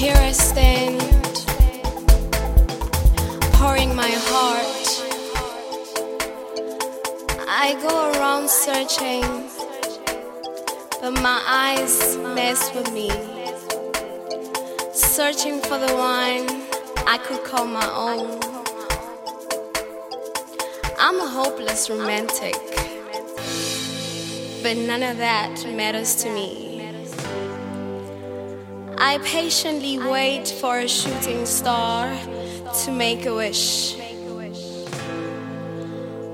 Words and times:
Here 0.00 0.16
I 0.16 0.32
stand, 0.32 0.98
pouring 3.52 3.94
my 3.94 4.10
heart. 4.30 4.86
I 7.46 7.74
go 7.82 8.10
around 8.12 8.48
searching, 8.48 9.20
but 11.02 11.20
my 11.20 11.42
eyes 11.46 12.16
mess 12.16 12.74
with 12.74 12.90
me. 12.94 13.10
Searching 14.94 15.60
for 15.60 15.76
the 15.76 15.92
one 15.94 16.48
I 17.06 17.18
could 17.18 17.44
call 17.44 17.66
my 17.66 17.86
own. 17.92 18.40
I'm 20.98 21.20
a 21.20 21.28
hopeless 21.28 21.90
romantic, 21.90 22.56
but 24.62 24.78
none 24.78 25.02
of 25.02 25.18
that 25.18 25.62
matters 25.76 26.14
to 26.22 26.32
me. 26.32 26.69
I 29.02 29.16
patiently 29.24 29.98
wait 29.98 30.46
for 30.46 30.80
a 30.80 30.86
shooting 30.86 31.46
star 31.46 32.14
to 32.84 32.92
make 32.92 33.24
a 33.24 33.34
wish. 33.34 33.96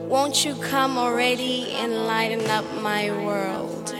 Won't 0.09 0.45
you 0.45 0.57
come 0.57 0.99
already 0.99 1.71
and 1.75 2.07
lighten 2.09 2.45
up 2.51 2.65
my 2.83 3.13
world? 3.25 3.95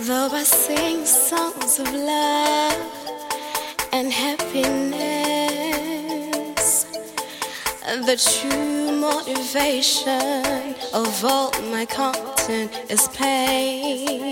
Though 0.00 0.28
I 0.30 0.42
sing 0.44 1.06
songs 1.06 1.78
of 1.78 1.90
love 1.94 2.76
and 3.94 4.12
happiness, 4.12 5.32
the 8.04 8.16
true 8.20 8.92
motivation 8.92 10.74
of 10.92 11.24
all 11.24 11.52
my 11.70 11.86
is 12.48 13.08
pain. 13.08 14.30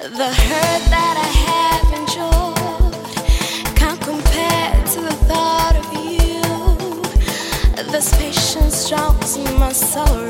The 0.00 0.32
hurt 0.46 0.82
that 0.88 1.16
I 1.16 1.30
have 1.46 1.88
enjoyed 2.00 3.76
can't 3.76 4.00
compare 4.00 4.72
to 4.92 5.00
the 5.02 5.14
thought 5.28 5.76
of 5.76 5.86
you. 5.92 6.40
This 7.92 8.16
patience 8.16 8.88
drowns 8.88 9.36
my 9.58 9.72
sorrows. 9.72 10.29